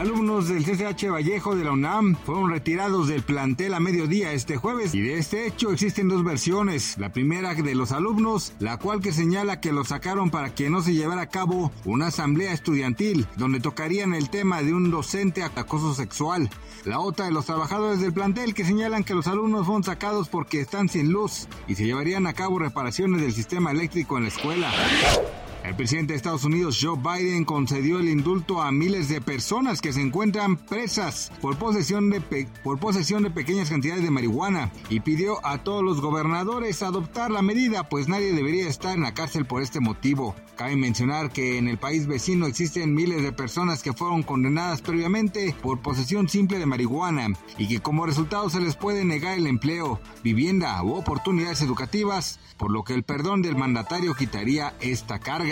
[0.00, 4.94] Alumnos del CCH Vallejo de la UNAM fueron retirados del plantel a mediodía este jueves
[4.94, 6.96] y de este hecho existen dos versiones.
[6.96, 10.80] La primera de los alumnos, la cual que señala que lo sacaron para que no
[10.80, 15.92] se llevara a cabo una asamblea estudiantil donde tocarían el tema de un docente acoso
[15.92, 16.48] sexual.
[16.86, 20.62] La otra de los trabajadores del plantel que señalan que los alumnos fueron sacados porque
[20.62, 24.72] están sin luz y se llevarían a cabo reparaciones del sistema eléctrico en la escuela.
[25.64, 29.92] El presidente de Estados Unidos, Joe Biden, concedió el indulto a miles de personas que
[29.92, 32.20] se encuentran presas por posesión de,
[32.64, 37.42] por posesión de pequeñas cantidades de marihuana y pidió a todos los gobernadores adoptar la
[37.42, 40.34] medida, pues nadie debería estar en la cárcel por este motivo.
[40.56, 45.54] Cabe mencionar que en el país vecino existen miles de personas que fueron condenadas previamente
[45.62, 50.00] por posesión simple de marihuana y que como resultado se les puede negar el empleo,
[50.22, 55.49] vivienda u oportunidades educativas, por lo que el perdón del mandatario quitaría esta carga.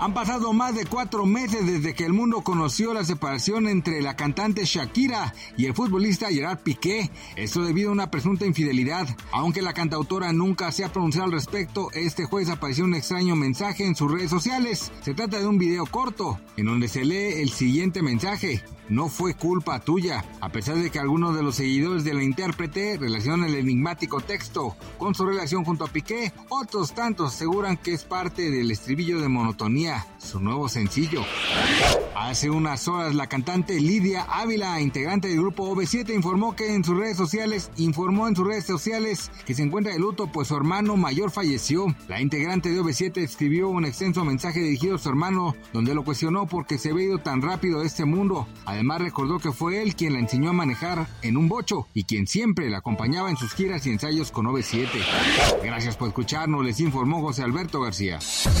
[0.00, 4.16] Han pasado más de cuatro meses desde que el mundo conoció la separación entre la
[4.16, 7.10] cantante Shakira y el futbolista Gerard Piqué.
[7.36, 9.08] Esto debido a una presunta infidelidad.
[9.32, 13.86] Aunque la cantautora nunca se ha pronunciado al respecto, este jueves apareció un extraño mensaje
[13.86, 14.92] en sus redes sociales.
[15.02, 18.62] Se trata de un video corto en donde se lee el siguiente mensaje.
[18.88, 22.98] No fue culpa tuya, a pesar de que algunos de los seguidores de la intérprete
[22.98, 28.04] relacionan el enigmático texto con su relación junto a Piqué, otros tantos aseguran que es
[28.04, 31.22] parte del estribillo de monotonía, su nuevo sencillo.
[32.16, 36.96] Hace unas horas la cantante Lidia Ávila, integrante del grupo OV7, informó que en sus
[36.96, 40.96] redes sociales, informó en sus redes sociales que se encuentra de luto pues su hermano
[40.96, 41.86] mayor falleció.
[42.08, 46.46] La integrante de OV7 escribió un extenso mensaje dirigido a su hermano donde lo cuestionó
[46.46, 48.46] porque se había ido tan rápido de este mundo.
[48.64, 52.26] Además recordó que fue él quien la enseñó a manejar en un bocho y quien
[52.26, 54.88] siempre la acompañaba en sus giras y ensayos con OV7.
[55.62, 58.18] Gracias por escucharnos, les informó José Alberto García.